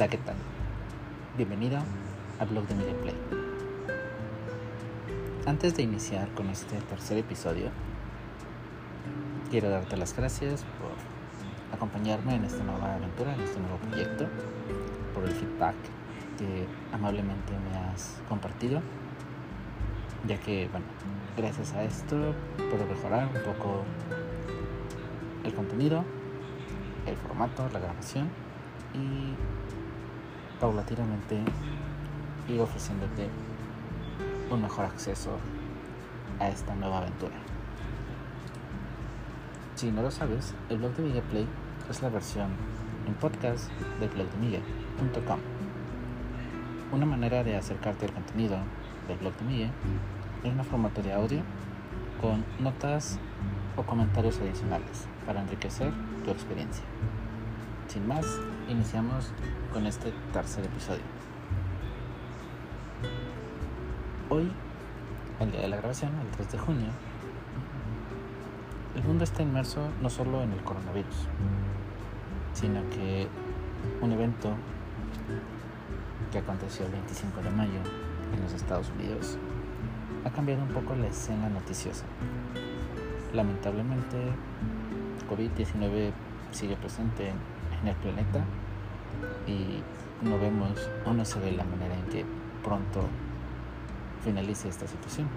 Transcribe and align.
Hola, 0.00 0.08
¿qué 0.08 0.16
tal? 0.16 0.36
Bienvenido 1.36 1.78
al 2.38 2.48
blog 2.48 2.66
de 2.68 2.74
Media 2.74 2.94
Play. 3.02 3.14
Antes 5.44 5.76
de 5.76 5.82
iniciar 5.82 6.26
con 6.30 6.48
este 6.48 6.78
tercer 6.88 7.18
episodio, 7.18 7.68
quiero 9.50 9.68
darte 9.68 9.98
las 9.98 10.16
gracias 10.16 10.64
por 10.80 10.92
acompañarme 11.76 12.34
en 12.34 12.44
esta 12.44 12.64
nueva 12.64 12.94
aventura, 12.94 13.34
en 13.34 13.42
este 13.42 13.60
nuevo 13.60 13.76
proyecto, 13.76 14.26
por 15.12 15.24
el 15.24 15.32
feedback 15.32 15.74
que 16.38 16.64
amablemente 16.94 17.52
me 17.52 17.76
has 17.76 18.22
compartido, 18.26 18.80
ya 20.26 20.40
que, 20.40 20.66
bueno, 20.72 20.86
gracias 21.36 21.74
a 21.74 21.84
esto 21.84 22.34
puedo 22.56 22.86
mejorar 22.86 23.26
un 23.26 23.42
poco 23.42 23.84
el 25.44 25.52
contenido, 25.52 26.06
el 27.06 27.16
formato, 27.16 27.68
la 27.70 27.80
grabación 27.80 28.30
y 28.94 29.34
paulatinamente 30.60 31.38
ir 32.48 32.60
ofreciéndote 32.60 33.28
un 34.50 34.62
mejor 34.62 34.84
acceso 34.84 35.38
a 36.38 36.48
esta 36.48 36.74
nueva 36.74 36.98
aventura. 36.98 37.34
Si 39.74 39.90
no 39.90 40.02
lo 40.02 40.10
sabes, 40.10 40.54
el 40.68 40.78
blog 40.78 40.94
de 40.94 41.02
Miguel 41.04 41.22
Play 41.24 41.46
es 41.88 42.02
la 42.02 42.10
versión 42.10 42.50
en 43.06 43.14
podcast 43.14 43.70
de 43.98 44.08
Miguel.com. 44.40 45.38
Una 46.92 47.06
manera 47.06 47.42
de 47.42 47.56
acercarte 47.56 48.06
al 48.06 48.12
contenido 48.12 48.58
del 49.08 49.18
blog 49.18 49.34
de 49.36 49.44
Miguel 49.46 49.70
en 50.44 50.58
un 50.58 50.64
formato 50.64 51.02
de 51.02 51.12
audio 51.12 51.40
con 52.20 52.44
notas 52.62 53.18
o 53.76 53.82
comentarios 53.82 54.38
adicionales 54.40 55.06
para 55.24 55.40
enriquecer 55.40 55.92
tu 56.24 56.30
experiencia. 56.30 56.84
Sin 57.90 58.06
más, 58.06 58.24
iniciamos 58.68 59.32
con 59.72 59.84
este 59.84 60.12
tercer 60.32 60.64
episodio. 60.64 61.02
Hoy, 64.28 64.48
el 65.40 65.50
día 65.50 65.62
de 65.62 65.68
la 65.70 65.76
grabación, 65.78 66.12
el 66.20 66.28
3 66.28 66.52
de 66.52 66.58
junio, 66.58 66.86
el 68.94 69.02
mundo 69.02 69.24
está 69.24 69.42
inmerso 69.42 69.88
no 70.00 70.08
solo 70.08 70.40
en 70.44 70.52
el 70.52 70.60
coronavirus, 70.60 71.26
sino 72.52 72.88
que 72.90 73.26
un 74.00 74.12
evento 74.12 74.52
que 76.30 76.38
aconteció 76.38 76.86
el 76.86 76.92
25 76.92 77.40
de 77.42 77.50
mayo 77.50 77.80
en 78.32 78.40
los 78.40 78.52
Estados 78.52 78.88
Unidos 78.90 79.36
ha 80.24 80.30
cambiado 80.30 80.62
un 80.62 80.68
poco 80.68 80.94
la 80.94 81.08
escena 81.08 81.48
noticiosa. 81.48 82.04
Lamentablemente, 83.34 84.16
COVID-19 85.28 86.12
sigue 86.52 86.76
presente 86.76 87.32
en 87.82 87.88
el 87.88 87.96
planeta 87.96 88.44
y 89.46 89.82
no 90.22 90.38
vemos 90.38 90.88
o 91.06 91.12
no 91.12 91.24
se 91.24 91.38
ve 91.40 91.52
la 91.52 91.64
manera 91.64 91.94
en 91.94 92.04
que 92.06 92.24
pronto 92.62 93.02
finalice 94.22 94.68
esta 94.68 94.86
situación. 94.86 95.28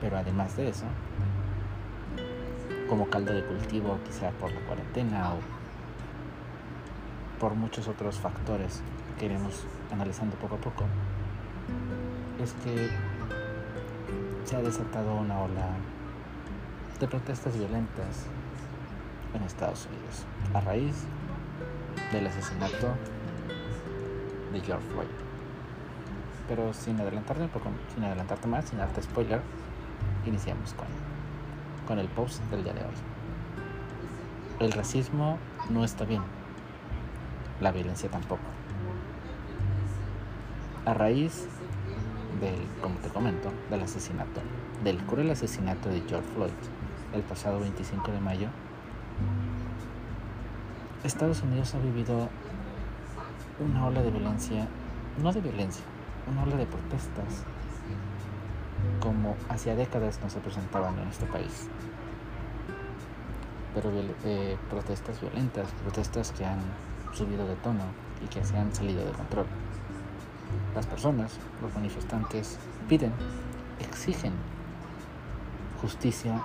Pero 0.00 0.16
además 0.16 0.56
de 0.56 0.68
eso, 0.68 0.84
como 2.88 3.08
caldo 3.08 3.32
de 3.32 3.44
cultivo 3.44 3.98
quizá 4.04 4.30
por 4.32 4.52
la 4.52 4.60
cuarentena 4.60 5.32
o 5.34 5.38
por 7.40 7.54
muchos 7.54 7.88
otros 7.88 8.18
factores 8.18 8.82
que 9.18 9.26
iremos 9.26 9.66
analizando 9.92 10.36
poco 10.36 10.54
a 10.54 10.58
poco, 10.58 10.84
es 12.42 12.52
que 12.64 12.88
se 14.44 14.56
ha 14.56 14.62
desatado 14.62 15.14
una 15.16 15.40
ola 15.40 15.68
de 17.00 17.06
protestas 17.06 17.56
violentas 17.56 18.26
en 19.34 19.42
Estados 19.42 19.86
Unidos 19.86 20.26
a 20.54 20.60
raíz 20.60 21.04
del 22.12 22.26
asesinato 22.26 22.94
de 24.52 24.60
George 24.60 24.86
Floyd. 24.88 25.08
Pero 26.48 26.72
sin 26.72 26.96
poco, 26.96 27.70
sin 27.94 28.04
adelantarte 28.04 28.46
más, 28.46 28.66
sin 28.66 28.78
darte 28.78 29.02
spoiler, 29.02 29.42
iniciamos 30.24 30.72
con, 30.74 30.86
con 31.86 31.98
el 31.98 32.08
post 32.08 32.42
del 32.44 32.64
día 32.64 32.72
de 32.72 32.80
hoy. 32.80 32.94
El 34.60 34.72
racismo 34.72 35.38
no 35.70 35.84
está 35.84 36.04
bien, 36.04 36.22
la 37.60 37.70
violencia 37.70 38.10
tampoco. 38.10 38.42
A 40.86 40.94
raíz 40.94 41.46
del, 42.40 42.56
como 42.80 42.96
te 43.00 43.08
comento, 43.10 43.52
del 43.68 43.82
asesinato, 43.82 44.40
del 44.82 44.98
cruel 45.04 45.30
asesinato 45.30 45.90
de 45.90 46.00
George 46.08 46.28
Floyd 46.34 46.52
el 47.14 47.22
pasado 47.22 47.60
25 47.60 48.12
de 48.12 48.20
mayo, 48.20 48.48
Estados 51.04 51.42
Unidos 51.42 51.74
ha 51.74 51.78
vivido 51.78 52.28
una 53.60 53.86
ola 53.86 54.02
de 54.02 54.10
violencia, 54.10 54.66
no 55.22 55.32
de 55.32 55.40
violencia, 55.40 55.84
una 56.30 56.42
ola 56.42 56.56
de 56.56 56.66
protestas 56.66 57.44
como 59.00 59.36
hacia 59.48 59.76
décadas 59.76 60.18
no 60.22 60.28
se 60.28 60.40
presentaban 60.40 60.98
en 60.98 61.08
este 61.08 61.26
país. 61.26 61.68
Pero 63.74 63.92
eh, 64.24 64.56
protestas 64.68 65.20
violentas, 65.20 65.68
protestas 65.82 66.32
que 66.32 66.44
han 66.44 66.58
subido 67.12 67.46
de 67.46 67.54
tono 67.56 67.84
y 68.24 68.26
que 68.26 68.44
se 68.44 68.56
han 68.56 68.74
salido 68.74 69.04
de 69.04 69.12
control. 69.12 69.46
Las 70.74 70.86
personas, 70.86 71.38
los 71.62 71.72
manifestantes, 71.74 72.58
piden, 72.88 73.12
exigen 73.78 74.32
justicia 75.80 76.42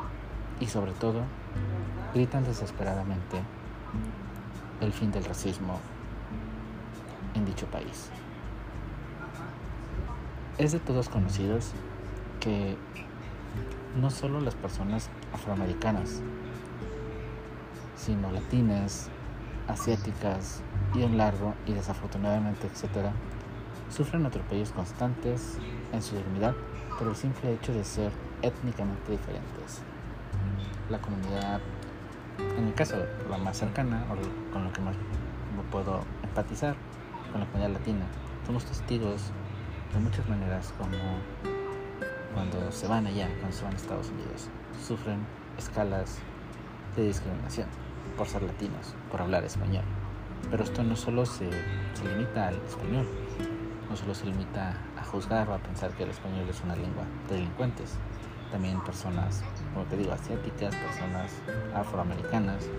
y 0.60 0.68
sobre 0.68 0.92
todo 0.92 1.22
gritan 2.14 2.44
desesperadamente 2.44 3.42
el 4.84 4.94
fin 4.94 5.12
del 5.12 5.26
racismo 5.26 5.80
en 7.34 7.46
dicho 7.46 7.66
país. 7.68 8.10
Es 10.58 10.72
de 10.72 10.80
todos 10.80 11.10
conocidos 11.10 11.72
que 12.40 12.78
no 14.00 14.10
solo 14.10 14.40
las 14.40 14.56
personas 14.56 15.10
afroamericanas, 15.34 16.22
sino 17.96 18.32
latinas, 18.32 19.10
asiáticas 19.68 20.62
y 20.94 21.04
un 21.04 21.18
largo 21.18 21.54
y 21.66 21.74
desafortunadamente 21.74 22.68
etcétera, 22.68 23.14
sufren 23.90 24.26
atropellos 24.26 24.72
constantes 24.72 25.58
en 25.92 26.02
su 26.02 26.16
dignidad 26.16 26.56
por 26.98 27.08
el 27.08 27.16
simple 27.16 27.54
hecho 27.54 27.74
de 27.74 27.84
ser 27.84 28.12
étnicamente 28.42 29.12
diferentes. 29.12 29.82
La 30.90 31.00
comunidad 31.00 31.62
en 32.40 32.66
mi 32.66 32.72
caso, 32.72 32.98
la 33.30 33.38
más 33.38 33.58
cercana 33.58 34.06
o 34.12 34.52
con 34.52 34.64
lo 34.64 34.74
que 34.74 34.82
más 34.82 34.96
puedo 35.74 36.02
empatizar 36.22 36.76
con 37.32 37.42
la 37.42 37.48
comunidad 37.48 37.74
latina, 37.74 38.06
somos 38.46 38.64
testigos 38.66 39.32
de 39.92 40.00
muchas 40.00 40.28
maneras 40.30 40.72
como 40.78 40.98
cuando 42.34 42.72
se 42.72 42.88
van 42.88 43.08
allá, 43.08 43.28
cuando 43.40 43.58
se 43.58 43.64
van 43.64 43.74
a 43.74 43.76
Estados 43.76 44.10
Unidos, 44.10 44.50
sufren 44.86 45.20
escalas 45.58 46.20
de 46.96 47.08
discriminación 47.08 47.68
por 48.16 48.28
ser 48.28 48.44
latinos, 48.44 48.96
por 49.10 49.22
hablar 49.22 49.44
español. 49.44 49.84
Pero 50.52 50.64
esto 50.64 50.84
no 50.84 50.96
solo 50.96 51.26
se, 51.26 51.50
se 51.50 52.06
limita 52.08 52.50
al 52.50 52.56
español, 52.56 53.08
no 53.90 53.96
solo 53.96 54.14
se 54.14 54.26
limita 54.26 54.78
a 55.00 55.04
juzgar 55.04 55.50
o 55.50 55.56
a 55.56 55.58
pensar 55.58 55.92
que 55.92 56.04
el 56.04 56.10
español 56.10 56.48
es 56.50 56.62
una 56.62 56.76
lengua 56.76 57.06
de 57.30 57.36
delincuentes, 57.36 57.96
también 58.52 58.80
personas, 58.84 59.44
como 59.74 59.86
te 59.86 59.98
digo, 59.98 60.12
asiáticas, 60.12 60.76
personas 60.76 61.32
afroamericanas, 61.74 62.70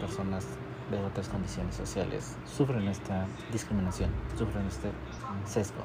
personas 0.00 0.46
de 0.90 0.98
otras 0.98 1.28
condiciones 1.28 1.74
sociales, 1.74 2.36
sufren 2.44 2.88
esta 2.88 3.26
discriminación, 3.52 4.10
sufren 4.36 4.66
este 4.66 4.90
sesgo. 5.46 5.82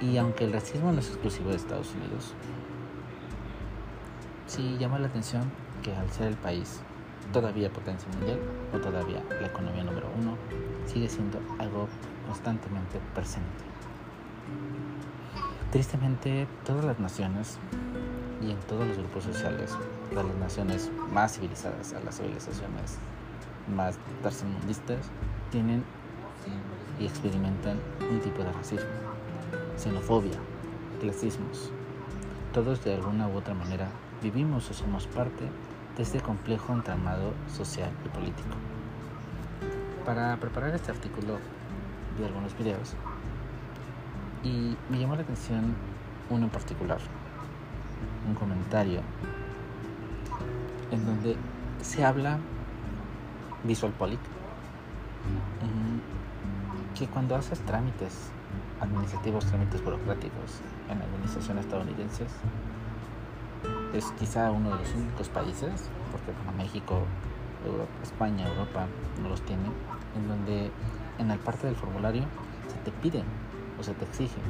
Y 0.00 0.16
aunque 0.16 0.44
el 0.44 0.52
racismo 0.52 0.92
no 0.92 1.00
es 1.00 1.08
exclusivo 1.08 1.50
de 1.50 1.56
Estados 1.56 1.92
Unidos, 1.94 2.34
sí 4.46 4.76
llama 4.78 4.98
la 4.98 5.08
atención 5.08 5.50
que 5.82 5.94
al 5.94 6.10
ser 6.10 6.28
el 6.28 6.36
país 6.36 6.80
todavía 7.32 7.72
potencia 7.72 8.08
mundial 8.12 8.38
o 8.74 8.78
todavía 8.78 9.22
la 9.40 9.46
economía 9.46 9.84
número 9.84 10.08
uno, 10.20 10.36
sigue 10.86 11.08
siendo 11.08 11.40
algo 11.58 11.88
constantemente 12.26 13.00
presente. 13.14 13.64
Tristemente, 15.70 16.46
todas 16.64 16.84
las 16.84 16.98
naciones 16.98 17.58
y 18.42 18.50
en 18.50 18.58
todos 18.60 18.86
los 18.86 18.98
grupos 18.98 19.24
sociales 19.24 19.76
de 20.10 20.16
las 20.16 20.34
naciones 20.36 20.90
más 21.12 21.34
civilizadas, 21.34 21.92
a 21.92 22.00
las 22.00 22.16
civilizaciones 22.16 22.98
más 23.74 23.96
tercermundistas, 24.22 24.98
tienen 25.50 25.84
y 26.98 27.06
experimentan 27.06 27.78
un 28.10 28.20
tipo 28.20 28.42
de 28.42 28.52
racismo, 28.52 28.90
xenofobia, 29.76 30.38
clasismos. 31.00 31.70
Todos 32.52 32.84
de 32.84 32.94
alguna 32.94 33.28
u 33.28 33.36
otra 33.36 33.54
manera 33.54 33.88
vivimos 34.22 34.70
o 34.70 34.74
somos 34.74 35.06
parte 35.06 35.48
de 35.96 36.02
este 36.02 36.20
complejo 36.20 36.72
entramado 36.72 37.32
social 37.48 37.90
y 38.04 38.08
político. 38.08 38.56
Para 40.04 40.36
preparar 40.36 40.74
este 40.74 40.90
artículo 40.90 41.38
vi 42.18 42.24
algunos 42.24 42.56
videos 42.58 42.94
y 44.42 44.76
me 44.90 44.98
llamó 44.98 45.14
la 45.16 45.22
atención 45.22 45.74
uno 46.28 46.44
en 46.44 46.50
particular, 46.50 46.98
un 48.28 48.34
comentario 48.34 49.00
en 50.90 51.06
donde 51.06 51.36
se 51.80 52.04
habla 52.04 52.38
visual 53.64 53.92
mm, 53.92 53.96
que 56.96 57.06
cuando 57.06 57.36
haces 57.36 57.60
trámites 57.60 58.30
administrativos, 58.80 59.46
trámites 59.46 59.82
burocráticos 59.84 60.60
en 60.90 61.00
administraciones 61.00 61.64
estadounidenses, 61.64 62.30
es 63.94 64.12
quizá 64.18 64.50
uno 64.50 64.70
de 64.70 64.76
los 64.76 64.94
únicos 64.94 65.28
países, 65.28 65.90
porque 66.10 66.32
bueno, 66.32 66.52
México, 66.56 67.02
España, 68.02 68.48
Europa 68.48 68.86
no 69.22 69.28
los 69.28 69.42
tienen, 69.42 69.72
en 70.16 70.28
donde 70.28 70.70
en 71.18 71.28
la 71.28 71.36
parte 71.36 71.66
del 71.66 71.76
formulario 71.76 72.24
se 72.68 72.78
te 72.78 72.90
pide 72.90 73.22
o 73.78 73.82
se 73.82 73.94
te 73.94 74.04
exige 74.04 74.40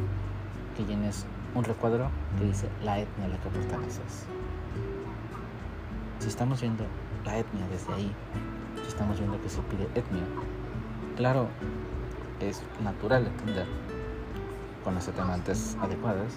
que 0.76 0.84
llenes 0.84 1.26
un 1.54 1.64
recuadro 1.64 2.08
que 2.38 2.44
dice 2.44 2.68
la 2.82 2.98
etnia 2.98 3.26
a 3.26 3.28
la 3.28 3.36
que 3.38 3.48
perteneces. 3.50 4.26
Si 6.18 6.28
estamos 6.28 6.60
viendo 6.60 6.84
la 7.24 7.38
etnia 7.38 7.66
desde 7.68 7.92
ahí, 7.92 8.14
si 8.82 8.88
estamos 8.88 9.18
viendo 9.18 9.40
que 9.40 9.48
se 9.48 9.60
pide 9.62 9.84
etnia, 9.94 10.24
claro, 11.16 11.48
es 12.40 12.62
natural 12.82 13.26
entender 13.26 13.66
con 14.84 14.94
las 14.94 15.08
atenuantes 15.08 15.76
adecuadas, 15.80 16.34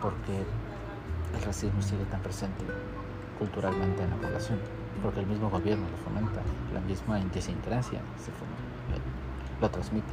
porque 0.00 0.44
el 1.34 1.42
racismo 1.44 1.82
sigue 1.82 2.04
tan 2.04 2.20
presente 2.20 2.64
culturalmente 3.38 4.02
en 4.02 4.10
la 4.10 4.16
población, 4.16 4.58
porque 5.02 5.20
el 5.20 5.26
mismo 5.26 5.50
gobierno 5.50 5.86
lo 5.90 5.96
fomenta, 5.98 6.40
la 6.72 6.80
misma 6.80 7.20
idiosincrasia 7.20 8.00
se 8.18 8.30
lo 9.60 9.70
transmite. 9.70 10.12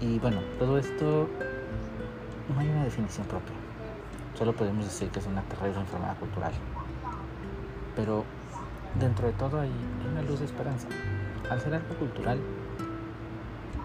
Y 0.00 0.18
bueno, 0.18 0.40
todo 0.58 0.78
esto 0.78 1.28
no 2.48 2.60
hay 2.60 2.68
una 2.68 2.84
definición 2.84 3.26
propia, 3.26 3.54
solo 4.34 4.52
podemos 4.54 4.84
decir 4.84 5.08
que 5.10 5.20
es 5.20 5.26
una 5.26 5.42
terrible 5.42 5.80
enfermedad 5.80 6.18
cultural. 6.18 6.52
Pero 7.94 8.24
dentro 8.98 9.26
de 9.26 9.32
todo 9.34 9.60
hay 9.60 9.70
una 10.10 10.22
luz 10.22 10.40
de 10.40 10.46
esperanza. 10.46 10.88
Al 11.50 11.60
ser 11.60 11.74
algo 11.74 11.94
cultural, 11.96 12.40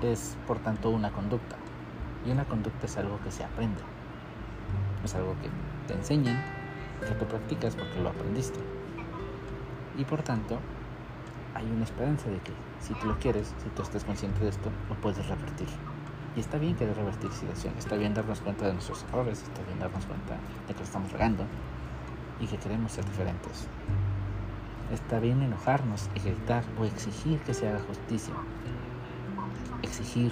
es 0.02 0.38
por 0.48 0.60
tanto 0.60 0.90
una 0.90 1.12
conducta. 1.12 1.56
Y 2.26 2.32
una 2.32 2.46
conducta 2.46 2.86
es 2.86 2.98
algo 2.98 3.20
que 3.24 3.32
se 3.32 3.44
aprende. 3.44 3.82
Es 5.04 5.16
algo 5.16 5.36
que 5.42 5.50
te 5.88 5.94
enseñan, 5.94 6.42
que 7.02 7.14
tú 7.14 7.26
practicas 7.26 7.76
porque 7.76 8.02
lo 8.02 8.10
aprendiste. 8.10 8.60
Y 9.98 10.04
por 10.04 10.22
tanto, 10.22 10.60
hay 11.54 11.66
una 11.70 11.84
esperanza 11.84 12.30
de 12.30 12.40
que 12.40 12.52
si 12.80 12.94
tú 12.96 13.08
lo 13.08 13.18
quieres, 13.20 13.54
si 13.64 13.70
tú 13.70 13.82
estás 13.82 14.04
consciente 14.04 14.40
de 14.42 14.50
esto, 14.50 14.70
lo 14.90 14.96
puedes 14.96 15.26
revertir. 15.28 15.68
Y 16.38 16.40
está 16.40 16.60
bien 16.60 16.76
querer 16.76 16.96
revertir 16.96 17.32
situación, 17.32 17.74
está 17.80 17.96
bien 17.96 18.14
darnos 18.14 18.42
cuenta 18.42 18.68
de 18.68 18.74
nuestros 18.74 19.04
errores, 19.06 19.42
está 19.42 19.64
bien 19.64 19.80
darnos 19.80 20.06
cuenta 20.06 20.38
de 20.68 20.74
que 20.76 20.80
lo 20.80 20.86
estamos 20.86 21.12
regando 21.12 21.44
y 22.40 22.46
que 22.46 22.58
queremos 22.58 22.92
ser 22.92 23.04
diferentes. 23.06 23.68
Está 24.94 25.20
bien 25.20 25.42
enojarnos 25.42 26.12
y 26.14 26.20
gritar 26.20 26.64
o 26.80 26.86
exigir 26.86 27.40
que 27.40 27.56
se 27.56 27.68
haga 27.68 27.80
justicia, 27.80 28.36
exigir 29.82 30.32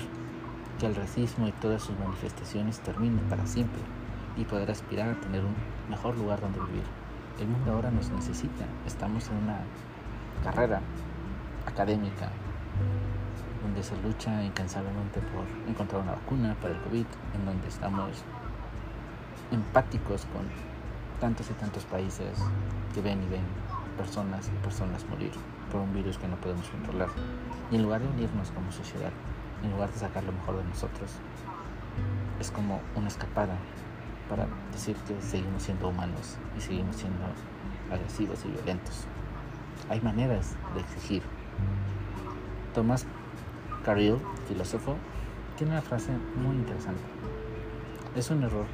que 0.80 0.86
el 0.86 0.94
racismo 0.94 1.48
y 1.48 1.52
todas 1.54 1.82
sus 1.82 1.98
manifestaciones 1.98 2.82
terminen 2.82 3.26
para 3.28 3.48
siempre 3.48 3.82
y 4.38 4.44
poder 4.44 4.70
aspirar 4.70 5.10
a 5.10 5.20
tener 5.20 5.44
un 5.44 5.56
mejor 5.90 6.16
lugar 6.20 6.40
donde 6.40 6.60
vivir. 6.60 6.84
El 7.40 7.48
mundo 7.48 7.72
ahora 7.72 7.90
nos 7.90 8.12
necesita. 8.12 8.66
Estamos 8.86 9.28
en 9.30 9.38
una 9.38 9.58
carrera 10.44 10.82
académica 11.66 12.30
donde 13.66 13.82
se 13.82 13.98
lucha 13.98 14.44
incansablemente 14.44 15.20
por 15.22 15.44
encontrar 15.68 16.02
una 16.02 16.12
vacuna 16.12 16.56
para 16.62 16.76
el 16.76 16.82
COVID, 16.82 17.06
en 17.34 17.46
donde 17.46 17.68
estamos 17.68 18.12
empáticos 19.52 20.26
con 20.26 20.46
tantos 21.20 21.50
y 21.50 21.54
tantos 21.54 21.84
países 21.86 22.38
que 22.94 23.02
ven 23.02 23.24
y 23.24 23.28
ven 23.28 23.42
personas 23.98 24.52
y 24.54 24.64
personas 24.64 25.04
morir 25.10 25.32
por 25.72 25.82
un 25.82 25.92
virus 25.94 26.20
que 26.20 26.28
no 26.28 26.36
podemos 26.36 26.70
controlar. 26.70 27.10
Y 27.72 27.78
en 27.78 27.84
lugar 27.84 28.02
de 28.02 28.08
unirnos 28.08 28.52
como 28.52 28.72
sociedad, 28.72 29.12
en 29.64 29.72
lugar 29.72 29.92
de 29.92 30.00
sacar 30.00 30.24
lo 30.24 30.32
mejor 30.32 30.58
de 30.58 30.64
nosotros, 30.66 31.10
es 32.40 32.52
como 32.52 32.82
una 32.96 33.08
escapada 33.08 33.56
para 34.30 34.46
decir 34.72 34.96
que 35.08 35.20
seguimos 35.22 35.64
siendo 35.64 35.90
humanos 35.90 36.38
y 36.56 36.62
seguimos 36.62 36.98
siendo 36.98 37.26
agresivos 37.92 38.46
y 38.46 38.50
violentos. 38.50 39.06
Hay 39.90 40.02
maneras 40.02 40.56
de 40.76 40.82
exigir. 40.82 41.24
Thomas 42.74 43.08
Carlyle, 43.86 44.18
filósofo, 44.48 44.96
tiene 45.56 45.74
una 45.74 45.82
frase 45.84 46.12
muy 46.36 46.56
interesante. 46.56 47.04
Es 48.16 48.32
un 48.32 48.42
error 48.42 48.66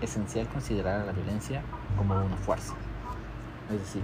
esencial 0.00 0.48
considerar 0.48 1.02
a 1.02 1.04
la 1.04 1.12
violencia 1.12 1.62
como 1.96 2.14
una 2.14 2.36
fuerza. 2.36 2.74
Es 3.70 3.78
decir, 3.78 4.02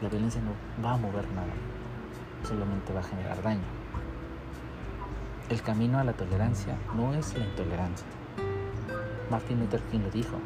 la 0.00 0.08
violencia 0.08 0.40
no 0.42 0.52
va 0.84 0.92
a 0.92 0.96
mover 0.96 1.26
nada, 1.32 1.52
solamente 2.46 2.92
va 2.92 3.00
a 3.00 3.02
generar 3.02 3.42
daño. 3.42 3.60
El 5.48 5.60
camino 5.60 5.98
a 5.98 6.04
la 6.04 6.12
tolerancia 6.12 6.76
no 6.94 7.12
es 7.12 7.36
la 7.36 7.44
intolerancia. 7.44 8.06
Martin 9.28 9.58
Luther 9.58 9.80
King 9.90 10.00
lo 10.00 10.10
dijo, 10.10 10.36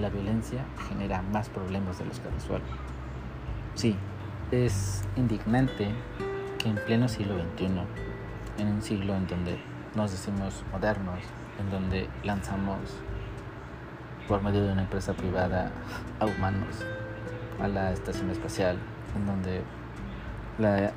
la 0.00 0.10
violencia 0.10 0.64
genera 0.88 1.22
más 1.22 1.48
problemas 1.48 1.98
de 2.00 2.06
los 2.06 2.18
que 2.18 2.30
resuelve. 2.30 2.66
Sí, 3.74 3.94
es 4.50 5.04
indignante 5.16 5.94
que 6.58 6.68
en 6.68 6.76
pleno 6.84 7.08
siglo 7.08 7.36
XXI, 7.36 8.07
en 8.58 8.68
un 8.68 8.82
siglo 8.82 9.14
en 9.14 9.26
donde 9.26 9.58
nos 9.94 10.10
decimos 10.10 10.64
modernos, 10.72 11.20
en 11.58 11.70
donde 11.70 12.08
lanzamos 12.24 12.78
por 14.26 14.42
medio 14.42 14.64
de 14.64 14.72
una 14.72 14.82
empresa 14.82 15.14
privada 15.14 15.70
a 16.20 16.26
humanos 16.26 16.84
a 17.60 17.68
la 17.68 17.92
estación 17.92 18.30
espacial, 18.30 18.76
en 19.16 19.26
donde 19.26 19.62
la 20.58 20.92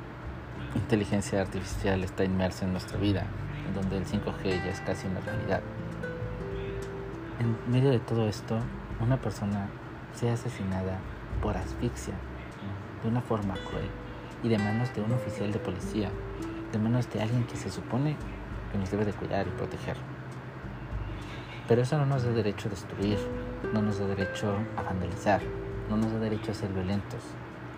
inteligencia 0.74 1.40
artificial 1.40 2.04
está 2.04 2.24
inmersa 2.24 2.64
en 2.64 2.72
nuestra 2.72 2.98
vida, 2.98 3.24
en 3.66 3.74
donde 3.74 3.96
el 3.98 4.04
5G 4.04 4.64
ya 4.64 4.70
es 4.70 4.80
casi 4.80 5.06
una 5.06 5.20
realidad. 5.20 5.60
En 7.40 7.72
medio 7.72 7.90
de 7.90 7.98
todo 7.98 8.28
esto, 8.28 8.58
una 9.00 9.16
persona 9.16 9.68
sea 10.14 10.34
asesinada 10.34 10.98
por 11.42 11.56
asfixia, 11.56 12.14
de 13.02 13.08
una 13.08 13.20
forma 13.20 13.54
cruel, 13.54 13.88
y 14.42 14.48
de 14.48 14.58
manos 14.58 14.94
de 14.94 15.02
un 15.02 15.12
oficial 15.12 15.50
de 15.52 15.58
policía, 15.58 16.10
de 16.72 16.78
manos 16.78 17.10
de 17.12 17.22
alguien 17.22 17.44
que 17.44 17.56
se 17.56 17.70
supone 17.70 18.16
que 18.72 18.78
nos 18.78 18.90
debe 18.90 19.04
de 19.04 19.12
cuidar 19.12 19.46
y 19.46 19.50
proteger. 19.50 19.96
Pero 21.68 21.82
eso 21.82 21.98
no 21.98 22.06
nos 22.06 22.24
da 22.24 22.30
derecho 22.32 22.68
a 22.68 22.70
destruir, 22.70 23.18
no 23.72 23.82
nos 23.82 23.98
da 23.98 24.06
derecho 24.06 24.54
a 24.76 24.82
vandalizar, 24.82 25.40
no 25.88 25.96
nos 25.96 26.12
da 26.12 26.18
derecho 26.18 26.50
a 26.50 26.54
ser 26.54 26.72
violentos 26.72 27.20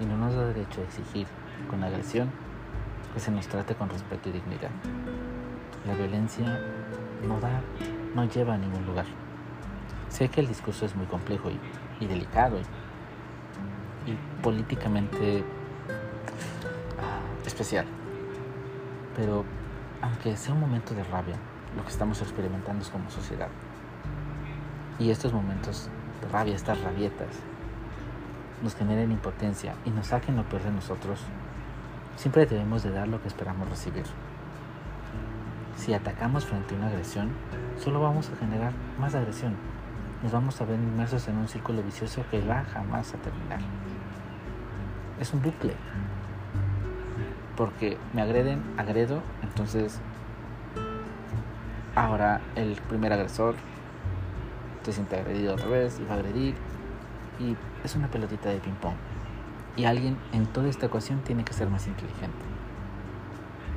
y 0.01 0.05
no 0.05 0.17
nos 0.17 0.35
da 0.35 0.47
derecho 0.47 0.81
a 0.81 0.85
exigir 0.85 1.27
con 1.69 1.83
agresión 1.83 2.31
que 3.13 3.21
se 3.21 3.31
nos 3.31 3.47
trate 3.47 3.75
con 3.75 3.89
respeto 3.89 4.29
y 4.29 4.33
dignidad. 4.33 4.71
La 5.87 5.95
violencia 5.95 6.61
no 7.27 7.39
da, 7.41 7.61
no 8.15 8.25
lleva 8.25 8.55
a 8.55 8.59
ningún 8.59 8.87
lugar. 8.87 9.07
Sé 10.09 10.29
que 10.29 10.41
el 10.41 10.49
discurso 10.49 10.87
es 10.87 10.95
muy 10.95 11.07
complejo 11.07 11.51
y, 12.01 12.07
delicado 12.07 12.59
y, 14.07 14.43
políticamente 14.43 15.43
ah, 16.99 17.47
especial, 17.47 17.87
pero 19.17 19.45
aunque 20.03 20.37
sea 20.37 20.55
un 20.55 20.61
momento 20.61 20.95
de 20.95 21.05
rabia, 21.05 21.37
lo 21.77 21.83
que 21.83 21.91
estamos 21.91 22.21
experimentando 22.21 22.83
es 22.83 22.91
como 22.91 23.11
sociedad. 23.11 23.49
Y 24.99 25.11
estos 25.11 25.33
momentos 25.33 25.89
de 26.23 26.29
rabia, 26.29 26.55
estas 26.55 26.81
rabietas, 26.81 27.29
nos 28.63 28.75
generen 28.75 29.11
impotencia 29.11 29.75
y 29.85 29.91
nos 29.91 30.09
saquen 30.09 30.37
lo 30.37 30.45
peor 30.45 30.63
de 30.63 30.71
nosotros, 30.71 31.21
Siempre 32.17 32.47
debemos 32.47 32.83
de 32.83 32.91
dar 32.91 33.09
lo 33.09 33.21
que 33.21 33.29
esperamos 33.29 33.69
recibir. 33.69 34.05
Si 35.77 35.93
atacamos 35.93 36.47
frente 36.47 36.75
a 36.75 36.79
una 36.79 36.87
agresión, 36.87 37.31
solo 37.79 38.01
vamos 38.01 38.31
a 38.31 38.37
generar 38.37 38.73
más 38.99 39.15
agresión. 39.15 39.57
Nos 40.23 40.33
vamos 40.33 40.61
a 40.61 40.65
ver 40.65 40.79
inmersos 40.79 41.27
en 41.29 41.37
un 41.37 41.49
círculo 41.49 41.83
vicioso 41.83 42.25
que 42.31 42.41
va 42.41 42.65
jamás 42.73 43.13
a 43.15 43.19
terminar. 43.19 43.59
Es 45.21 45.35
un 45.35 45.43
bucle. 45.43 45.75
Porque 47.57 47.97
me 48.13 48.23
agreden, 48.23 48.63
agredo, 48.77 49.21
entonces 49.43 50.01
ahora 51.95 52.41
el 52.57 52.75
primer 52.89 53.13
agresor 53.13 53.55
se 54.83 54.93
siente 54.93 55.17
agredido 55.17 55.55
otra 55.55 55.69
vez 55.69 55.99
y 56.01 56.05
va 56.05 56.15
a 56.15 56.19
agredir. 56.19 56.55
Y 57.39 57.57
es 57.85 57.97
una 57.97 58.09
pelotita 58.09 58.49
de 58.49 58.59
ping-pong. 58.59 58.95
Y 59.77 59.87
alguien 59.87 60.17
en 60.33 60.47
toda 60.47 60.69
esta 60.69 60.87
ecuación 60.87 61.21
tiene 61.21 61.45
que 61.45 61.53
ser 61.53 61.69
más 61.69 61.87
inteligente. 61.87 62.45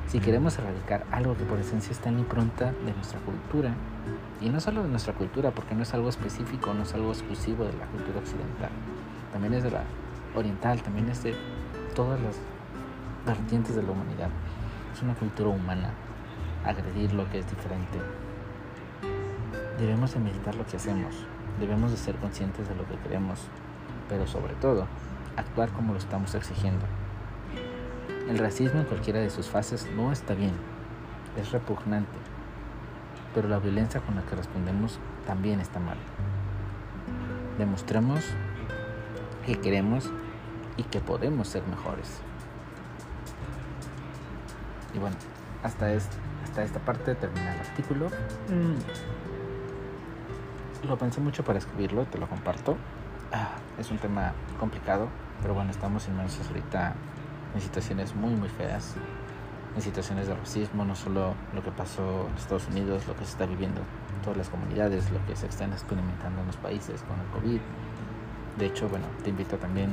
Si 0.07 0.19
queremos 0.19 0.57
erradicar 0.57 1.03
algo 1.11 1.35
que 1.35 1.43
por 1.43 1.59
esencia 1.59 1.91
está 1.91 2.09
en 2.09 2.15
la 2.15 2.21
impronta 2.21 2.71
de 2.85 2.93
nuestra 2.93 3.19
cultura, 3.19 3.73
y 4.39 4.49
no 4.49 4.59
solo 4.59 4.83
de 4.83 4.89
nuestra 4.89 5.13
cultura, 5.13 5.51
porque 5.51 5.75
no 5.75 5.83
es 5.83 5.93
algo 5.93 6.07
específico, 6.07 6.73
no 6.73 6.83
es 6.83 6.93
algo 6.93 7.09
exclusivo 7.09 7.65
de 7.65 7.73
la 7.73 7.85
cultura 7.87 8.19
occidental, 8.19 8.69
también 9.33 9.53
es 9.55 9.63
de 9.63 9.71
la 9.71 9.83
oriental, 10.35 10.81
también 10.81 11.09
es 11.09 11.23
de 11.23 11.35
todas 11.95 12.21
las 12.21 12.37
vertientes 13.27 13.75
de 13.75 13.83
la 13.83 13.91
humanidad. 13.91 14.29
Es 14.93 15.03
una 15.03 15.13
cultura 15.13 15.49
humana, 15.49 15.91
agredir 16.65 17.13
lo 17.13 17.29
que 17.29 17.39
es 17.39 17.49
diferente. 17.49 17.99
Debemos 19.77 20.13
de 20.13 20.19
meditar 20.19 20.55
lo 20.55 20.65
que 20.65 20.77
hacemos, 20.77 21.13
debemos 21.59 21.91
de 21.91 21.97
ser 21.97 22.15
conscientes 22.15 22.67
de 22.67 22.75
lo 22.75 22.87
que 22.87 22.97
queremos, 22.97 23.41
pero 24.09 24.25
sobre 24.25 24.55
todo 24.55 24.87
actuar 25.35 25.69
como 25.69 25.93
lo 25.93 25.99
estamos 25.99 26.33
exigiendo. 26.33 26.85
El 28.29 28.39
racismo 28.39 28.79
en 28.79 28.85
cualquiera 28.85 29.19
de 29.19 29.29
sus 29.29 29.47
fases 29.47 29.87
no 29.95 30.11
está 30.11 30.33
bien, 30.33 30.53
es 31.37 31.51
repugnante, 31.51 32.17
pero 33.35 33.49
la 33.49 33.59
violencia 33.59 34.01
con 34.01 34.15
la 34.15 34.23
que 34.23 34.35
respondemos 34.35 34.99
también 35.27 35.59
está 35.59 35.79
mal. 35.79 35.97
Demostremos 37.57 38.23
que 39.45 39.59
queremos 39.59 40.09
y 40.77 40.83
que 40.83 40.99
podemos 40.99 41.49
ser 41.49 41.63
mejores. 41.67 42.21
Y 44.93 44.99
bueno, 44.99 45.15
hasta, 45.63 45.87
hasta 46.43 46.63
esta 46.63 46.79
parte 46.79 47.15
termina 47.15 47.53
el 47.53 47.59
artículo. 47.59 48.07
Mm. 48.49 48.77
Lo 50.87 50.97
pensé 50.97 51.19
mucho 51.21 51.43
para 51.43 51.59
escribirlo, 51.59 52.05
te 52.05 52.17
lo 52.17 52.27
comparto. 52.27 52.77
Ah, 53.31 53.55
es 53.79 53.91
un 53.91 53.97
tema 53.97 54.33
complicado, 54.59 55.09
pero 55.41 55.53
bueno, 55.53 55.71
estamos 55.71 56.07
inmersos 56.07 56.47
ahorita 56.47 56.93
en 57.53 57.61
situaciones 57.61 58.15
muy, 58.15 58.33
muy 58.35 58.49
feas. 58.49 58.95
En 59.75 59.81
situaciones 59.81 60.27
de 60.27 60.33
racismo, 60.33 60.85
no 60.85 60.95
solo 60.95 61.35
lo 61.53 61.61
que 61.61 61.71
pasó 61.71 62.27
en 62.29 62.37
Estados 62.37 62.67
Unidos, 62.67 63.07
lo 63.07 63.15
que 63.15 63.25
se 63.25 63.31
está 63.31 63.45
viviendo 63.45 63.81
en 63.81 64.21
todas 64.23 64.37
las 64.37 64.49
comunidades, 64.49 65.11
lo 65.11 65.23
que 65.27 65.35
se 65.35 65.45
está 65.45 65.65
experimentando 65.65 66.41
en 66.41 66.47
los 66.47 66.57
países 66.57 67.03
con 67.03 67.19
el 67.19 67.27
COVID. 67.27 67.59
De 68.57 68.65
hecho, 68.65 68.89
bueno, 68.89 69.05
te 69.23 69.29
invito 69.29 69.57
también 69.57 69.91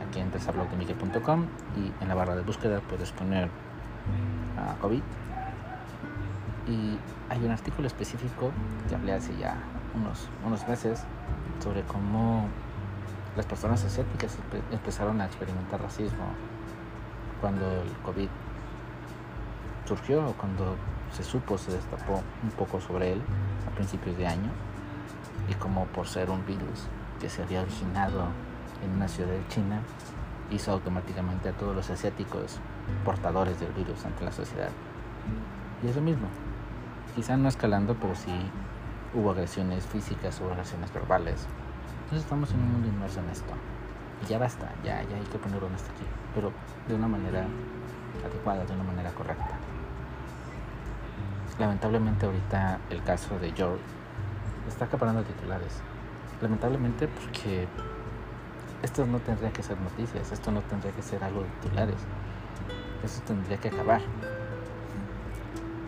a 0.00 0.10
que 0.12 0.20
entres 0.20 0.46
a 0.46 0.52
blogdemiguel.com 0.52 1.46
y 1.76 2.02
en 2.02 2.08
la 2.08 2.14
barra 2.14 2.36
de 2.36 2.42
búsqueda 2.42 2.80
puedes 2.88 3.10
poner 3.10 3.48
COVID. 4.80 5.02
Y 6.66 6.98
hay 7.28 7.44
un 7.44 7.50
artículo 7.50 7.86
específico 7.86 8.50
que 8.88 8.94
hablé 8.94 9.12
hace 9.12 9.36
ya 9.36 9.56
unos, 9.94 10.28
unos 10.44 10.66
meses 10.68 11.04
sobre 11.62 11.82
cómo 11.82 12.48
las 13.36 13.46
personas 13.46 13.84
asiáticas 13.84 14.36
empezaron 14.72 15.20
a 15.20 15.26
experimentar 15.26 15.80
racismo 15.80 16.24
cuando 17.40 17.64
el 17.82 17.92
COVID 18.04 18.28
surgió, 19.86 20.34
cuando 20.38 20.76
se 21.12 21.22
supo, 21.22 21.56
se 21.58 21.72
destapó 21.72 22.22
un 22.42 22.50
poco 22.50 22.80
sobre 22.80 23.12
él 23.12 23.22
a 23.66 23.74
principios 23.74 24.16
de 24.16 24.26
año 24.26 24.50
y 25.48 25.54
como 25.54 25.84
por 25.86 26.08
ser 26.08 26.30
un 26.30 26.44
virus 26.44 26.88
que 27.20 27.28
se 27.28 27.42
había 27.42 27.62
originado 27.62 28.26
en 28.84 28.90
una 28.96 29.06
ciudad 29.06 29.30
de 29.30 29.46
China 29.48 29.80
hizo 30.50 30.72
automáticamente 30.72 31.48
a 31.48 31.52
todos 31.52 31.74
los 31.74 31.90
asiáticos 31.90 32.58
portadores 33.04 33.58
del 33.60 33.72
virus 33.72 34.04
ante 34.04 34.24
la 34.24 34.32
sociedad. 34.32 34.70
Y 35.82 35.88
es 35.88 35.96
lo 35.96 36.02
mismo, 36.02 36.28
quizá 37.14 37.36
no 37.36 37.48
escalando, 37.48 37.94
pero 37.94 38.14
sí 38.14 38.32
hubo 39.14 39.30
agresiones 39.30 39.86
físicas, 39.86 40.40
hubo 40.40 40.50
agresiones 40.50 40.92
verbales. 40.92 41.46
Entonces 42.04 42.24
estamos 42.24 42.50
en 42.52 42.60
un 42.60 42.72
mundo 42.72 42.88
inmerso 42.88 43.20
en 43.20 43.30
esto. 43.30 43.52
Y 44.22 44.26
ya 44.26 44.38
basta, 44.38 44.72
ya, 44.84 45.02
ya 45.02 45.16
hay 45.16 45.24
que 45.24 45.38
ponerlo 45.38 45.68
hasta 45.74 45.90
aquí, 45.92 46.04
pero 46.34 46.52
de 46.88 46.94
una 46.94 47.08
manera 47.08 47.46
adecuada, 48.24 48.64
de 48.64 48.74
una 48.74 48.84
manera 48.84 49.10
correcta. 49.10 49.58
Lamentablemente 51.58 52.26
ahorita 52.26 52.78
el 52.90 53.02
caso 53.02 53.38
de 53.38 53.50
George 53.52 53.82
está 54.68 54.84
acaparando 54.84 55.22
titulares. 55.22 55.80
Lamentablemente 56.40 57.08
porque 57.08 57.66
esto 58.82 59.06
no 59.06 59.18
tendría 59.20 59.52
que 59.52 59.62
ser 59.62 59.80
noticias, 59.80 60.32
esto 60.32 60.50
no 60.52 60.60
tendría 60.62 60.92
que 60.92 61.02
ser 61.02 61.24
algo 61.24 61.40
de 61.40 61.48
titulares. 61.62 61.96
Eso 63.02 63.22
tendría 63.26 63.56
que 63.58 63.68
acabar. 63.68 64.00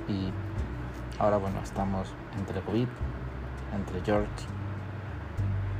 Y 0.08 0.32
ahora 1.18 1.36
bueno, 1.36 1.60
estamos 1.62 2.08
entre 2.38 2.60
COVID, 2.60 2.88
entre 3.74 4.00
George 4.02 4.28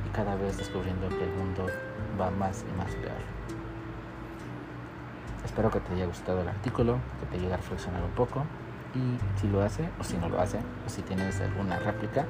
y 0.05 0.09
cada 0.15 0.35
vez 0.35 0.57
descubriendo 0.57 1.09
que 1.09 1.23
el 1.23 1.31
mundo 1.35 1.65
va 2.19 2.29
más 2.31 2.65
y 2.71 2.77
más 2.77 2.93
peor. 2.95 3.39
Espero 5.43 5.71
que 5.71 5.79
te 5.79 5.93
haya 5.93 6.05
gustado 6.05 6.41
el 6.41 6.47
artículo, 6.47 6.99
que 7.19 7.25
te 7.27 7.37
ayude 7.37 7.53
a 7.53 7.57
reflexionar 7.57 8.03
un 8.03 8.11
poco 8.11 8.43
y 8.93 9.39
si 9.39 9.47
lo 9.47 9.61
hace 9.61 9.89
o 9.99 10.03
si 10.03 10.17
no 10.17 10.29
lo 10.29 10.39
hace 10.39 10.57
o 10.85 10.89
si 10.89 11.01
tienes 11.01 11.39
alguna 11.41 11.79
réplica, 11.79 12.25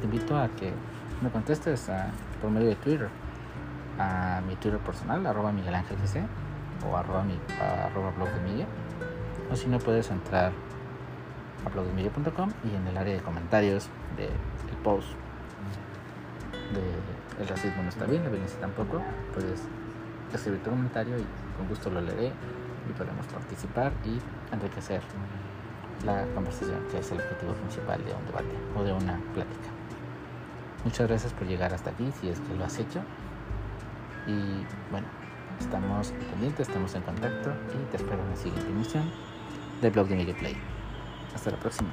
te 0.00 0.04
invito 0.04 0.38
a 0.38 0.48
que 0.48 0.72
me 1.20 1.30
contestes 1.30 1.90
por 2.40 2.50
medio 2.50 2.68
de 2.68 2.76
Twitter 2.76 3.08
a 3.98 4.40
mi 4.46 4.56
Twitter 4.56 4.80
personal, 4.80 5.26
arroba 5.26 5.52
Miguel 5.52 5.74
Ángel 5.74 5.98
o 6.86 6.96
arroba, 6.96 7.22
mi, 7.22 7.38
arroba 7.60 8.10
blog 8.12 8.28
de. 8.28 8.66
O 9.50 9.56
si 9.56 9.68
no, 9.68 9.78
puedes 9.78 10.10
entrar 10.10 10.52
a 11.64 11.68
blogdemiguel.com 11.68 12.50
y 12.64 12.74
en 12.74 12.86
el 12.86 12.96
área 12.96 13.14
de 13.14 13.20
comentarios 13.20 13.88
del 14.16 14.76
post 14.82 15.08
de 16.72 17.42
El 17.42 17.48
racismo 17.48 17.82
no 17.82 17.88
está 17.88 18.04
bien, 18.06 18.22
la 18.22 18.30
violencia 18.30 18.60
tampoco, 18.60 19.02
puedes 19.34 19.62
escribir 20.32 20.62
tu 20.62 20.70
comentario 20.70 21.18
y 21.18 21.24
con 21.56 21.68
gusto 21.68 21.90
lo 21.90 22.00
leeré 22.00 22.32
y 22.88 22.92
podemos 22.92 23.26
participar 23.26 23.92
y 24.04 24.20
enriquecer 24.54 25.02
la 26.04 26.24
conversación, 26.34 26.78
que 26.90 26.98
es 26.98 27.10
el 27.12 27.20
objetivo 27.20 27.52
principal 27.54 28.04
de 28.04 28.12
un 28.14 28.24
debate 28.26 28.54
o 28.76 28.82
de 28.82 28.92
una 28.92 29.20
plática. 29.34 29.68
Muchas 30.84 31.08
gracias 31.08 31.32
por 31.34 31.46
llegar 31.46 31.74
hasta 31.74 31.90
aquí, 31.90 32.10
si 32.20 32.28
es 32.28 32.40
que 32.40 32.54
lo 32.54 32.64
has 32.64 32.78
hecho. 32.78 33.00
Y 34.26 34.64
bueno, 34.90 35.06
estamos 35.60 36.12
pendientes, 36.30 36.68
estamos 36.68 36.94
en 36.94 37.02
contacto 37.02 37.52
y 37.74 37.90
te 37.90 37.96
espero 37.98 38.20
en 38.22 38.30
la 38.30 38.36
siguiente 38.36 38.70
emisión 38.70 39.10
del 39.80 39.92
blog 39.92 40.08
de 40.08 40.16
Miguel 40.16 40.36
Play. 40.36 40.56
Hasta 41.34 41.50
la 41.50 41.58
próxima. 41.58 41.90